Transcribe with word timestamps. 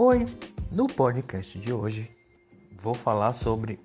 Oi, 0.00 0.24
no 0.70 0.86
podcast 0.86 1.58
de 1.58 1.72
hoje 1.72 2.08
vou 2.80 2.94
falar 2.94 3.32
sobre 3.32 3.80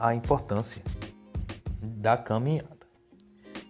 a 0.00 0.12
importância 0.12 0.82
da 1.80 2.16
caminhada. 2.16 2.76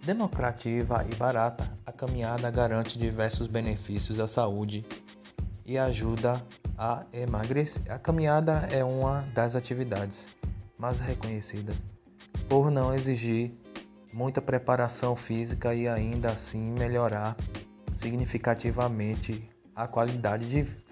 Democrativa 0.02 1.04
e 1.12 1.14
barata, 1.14 1.70
a 1.84 1.92
caminhada 1.92 2.50
garante 2.50 2.98
diversos 2.98 3.46
benefícios 3.46 4.18
à 4.18 4.26
saúde 4.26 4.82
e 5.66 5.76
ajuda 5.76 6.42
a 6.78 7.04
emagrecer. 7.12 7.82
A 7.92 7.98
caminhada 7.98 8.66
é 8.72 8.82
uma 8.82 9.20
das 9.34 9.54
atividades 9.54 10.26
mais 10.78 10.98
reconhecidas 11.00 11.76
por 12.48 12.70
não 12.70 12.94
exigir 12.94 13.52
muita 14.14 14.40
preparação 14.40 15.14
física 15.14 15.74
e 15.74 15.86
ainda 15.86 16.28
assim 16.28 16.72
melhorar 16.78 17.36
significativamente 17.94 19.46
a 19.76 19.86
qualidade 19.86 20.48
de 20.48 20.62
vida. 20.62 20.83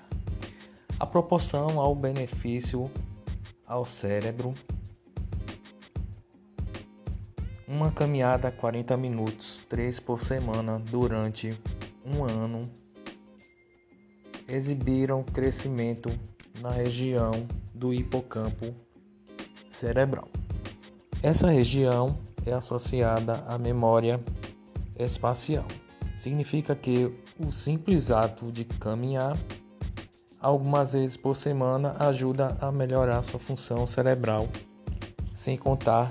A 1.03 1.07
proporção 1.07 1.81
ao 1.81 1.97
benefício 1.97 2.89
ao 3.67 3.85
cérebro. 3.85 4.55
Uma 7.67 7.91
caminhada 7.91 8.53
40 8.53 8.97
minutos, 8.97 9.59
3 9.69 9.99
por 9.99 10.23
semana 10.23 10.79
durante 10.79 11.59
um 12.07 12.23
ano, 12.23 12.71
exibiram 14.47 15.25
crescimento 15.25 16.09
na 16.61 16.71
região 16.71 17.33
do 17.75 17.93
hipocampo 17.93 18.73
cerebral. 19.73 20.29
Essa 21.21 21.51
região 21.51 22.17
é 22.47 22.53
associada 22.53 23.43
à 23.49 23.59
memória 23.59 24.21
espacial. 24.97 25.67
Significa 26.17 26.77
que 26.77 27.13
o 27.41 27.51
simples 27.51 28.13
ato 28.13 28.53
de 28.53 28.65
caminhar 28.65 29.37
algumas 30.43 30.93
vezes 30.93 31.17
por 31.17 31.37
semana 31.37 31.95
ajuda 32.01 32.59
a 32.61 32.73
melhorar 32.73 33.23
sua 33.23 33.39
função 33.39 33.87
cerebral, 33.87 34.49
sem 35.33 35.57
contar 35.57 36.11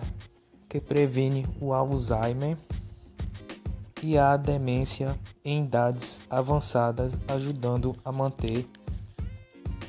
que 0.70 0.80
previne 0.80 1.46
o 1.60 1.73
Alzheimer 1.73 2.58
e 4.02 4.18
a 4.18 4.38
demência 4.38 5.20
em 5.44 5.66
idades 5.66 6.22
avançadas, 6.30 7.14
ajudando 7.28 7.94
a 8.06 8.12
manter 8.12 8.66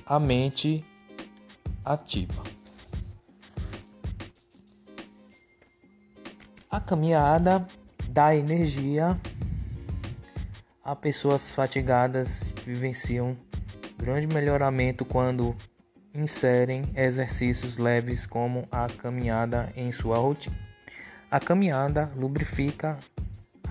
a 0.04 0.18
mente 0.18 0.84
ativa. 1.84 2.42
A 6.68 6.80
caminhada 6.80 7.66
dá 8.08 8.34
energia 8.34 9.18
a 10.84 10.96
pessoas 10.96 11.54
fatigadas 11.54 12.52
vivenciam 12.66 13.36
grande 14.02 14.26
melhoramento 14.26 15.04
quando 15.04 15.56
inserem 16.12 16.84
exercícios 16.96 17.78
leves 17.78 18.26
como 18.26 18.66
a 18.70 18.88
caminhada 18.88 19.72
em 19.76 19.92
sua 19.92 20.18
rotina. 20.18 20.58
A 21.30 21.38
caminhada 21.38 22.12
lubrifica 22.16 22.98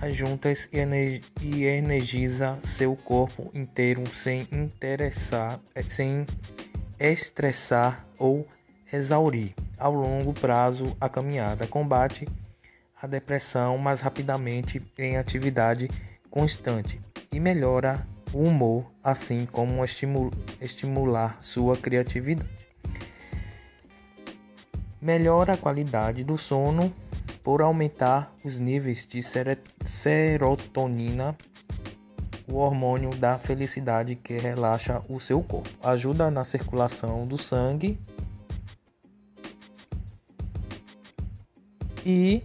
as 0.00 0.16
juntas 0.16 0.68
e 0.72 1.64
energiza 1.64 2.58
seu 2.64 2.96
corpo 2.96 3.50
inteiro 3.54 4.02
sem 4.16 4.48
interessar, 4.50 5.60
sem 5.88 6.26
estressar 6.98 8.04
ou 8.18 8.44
exaurir. 8.92 9.54
Ao 9.78 9.92
longo 9.92 10.32
prazo, 10.32 10.96
a 11.00 11.08
caminhada 11.08 11.66
combate 11.66 12.26
a 13.00 13.06
depressão 13.06 13.76
mais 13.78 14.00
rapidamente 14.00 14.82
em 14.98 15.16
atividade 15.16 15.88
constante 16.30 17.00
e 17.30 17.38
melhora 17.38 18.04
o 18.32 18.38
humor, 18.38 18.90
assim 19.02 19.46
como 19.46 19.82
estimular 20.60 21.36
sua 21.40 21.76
criatividade. 21.76 22.48
Melhora 25.00 25.54
a 25.54 25.56
qualidade 25.56 26.22
do 26.22 26.38
sono 26.38 26.94
por 27.42 27.60
aumentar 27.60 28.32
os 28.44 28.58
níveis 28.58 29.06
de 29.06 29.20
serotonina, 29.82 31.36
o 32.48 32.56
hormônio 32.56 33.10
da 33.10 33.38
felicidade 33.38 34.14
que 34.14 34.38
relaxa 34.38 35.02
o 35.08 35.18
seu 35.18 35.42
corpo. 35.42 35.68
Ajuda 35.82 36.30
na 36.30 36.44
circulação 36.44 37.26
do 37.26 37.36
sangue 37.36 37.98
e 42.06 42.42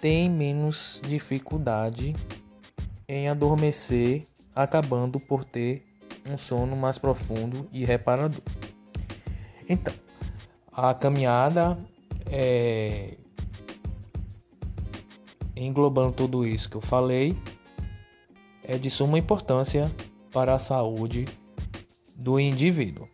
tem 0.00 0.30
menos 0.30 1.00
dificuldade 1.04 2.14
em 3.08 3.28
adormecer, 3.28 4.26
acabando 4.56 5.20
por 5.20 5.44
ter 5.44 5.84
um 6.28 6.38
sono 6.38 6.74
mais 6.74 6.96
profundo 6.96 7.68
e 7.70 7.84
reparador. 7.84 8.40
Então, 9.68 9.92
a 10.72 10.94
caminhada 10.94 11.78
é 12.30 13.18
englobando 15.54 16.12
tudo 16.12 16.46
isso 16.46 16.68
que 16.68 16.76
eu 16.76 16.80
falei 16.80 17.36
é 18.62 18.76
de 18.76 18.90
suma 18.90 19.18
importância 19.18 19.90
para 20.32 20.54
a 20.54 20.58
saúde 20.58 21.26
do 22.16 22.40
indivíduo. 22.40 23.08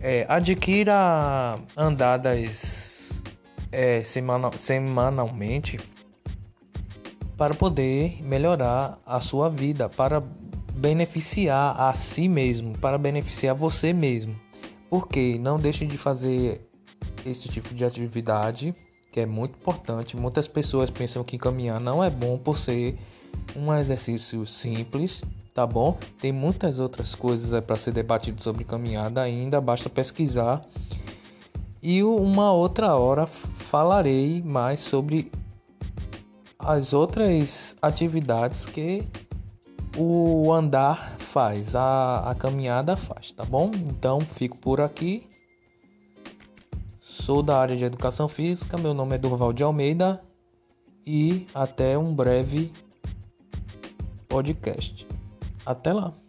É, 0.00 0.26
adquira 0.28 1.58
andadas 1.76 3.22
é, 3.70 4.02
semanal, 4.02 4.52
semanalmente 4.58 5.78
para 7.36 7.54
poder 7.54 8.22
melhorar 8.22 8.98
a 9.04 9.20
sua 9.20 9.48
vida, 9.48 9.88
para 9.88 10.22
beneficiar 10.74 11.80
a 11.80 11.92
si 11.94 12.28
mesmo, 12.28 12.76
para 12.78 12.98
beneficiar 12.98 13.54
você 13.54 13.92
mesmo. 13.92 14.34
Porque 14.88 15.38
não 15.38 15.58
deixe 15.58 15.86
de 15.86 15.98
fazer 15.98 16.68
esse 17.24 17.48
tipo 17.48 17.74
de 17.74 17.84
atividade, 17.84 18.74
que 19.10 19.20
é 19.20 19.26
muito 19.26 19.56
importante. 19.58 20.16
Muitas 20.16 20.46
pessoas 20.46 20.90
pensam 20.90 21.24
que 21.24 21.38
caminhar 21.38 21.80
não 21.80 22.02
é 22.02 22.10
bom 22.10 22.38
por 22.38 22.58
ser 22.58 22.96
um 23.56 23.72
exercício 23.74 24.46
simples, 24.46 25.22
tá 25.52 25.66
bom? 25.66 25.98
Tem 26.20 26.32
muitas 26.32 26.78
outras 26.78 27.14
coisas 27.14 27.62
para 27.64 27.76
ser 27.76 27.92
debatido 27.92 28.42
sobre 28.42 28.64
caminhada 28.64 29.20
ainda, 29.20 29.60
basta 29.60 29.88
pesquisar 29.88 30.64
e 31.82 32.02
uma 32.02 32.50
outra 32.52 32.96
hora 32.96 33.26
falarei 33.26 34.42
mais 34.42 34.80
sobre 34.80 35.30
as 36.66 36.92
outras 36.92 37.76
atividades 37.80 38.66
que 38.66 39.02
o 39.96 40.52
andar 40.52 41.16
faz, 41.18 41.74
a, 41.74 42.30
a 42.30 42.34
caminhada 42.34 42.96
faz, 42.96 43.32
tá 43.32 43.44
bom? 43.44 43.70
Então 43.74 44.20
fico 44.20 44.58
por 44.58 44.80
aqui. 44.80 45.26
Sou 47.02 47.42
da 47.42 47.58
área 47.58 47.76
de 47.76 47.84
educação 47.84 48.26
física, 48.26 48.76
meu 48.76 48.92
nome 48.92 49.14
é 49.14 49.18
Durval 49.18 49.52
de 49.52 49.62
Almeida 49.62 50.20
e 51.06 51.46
até 51.54 51.96
um 51.96 52.14
breve 52.14 52.72
podcast. 54.28 55.06
Até 55.64 55.92
lá! 55.92 56.23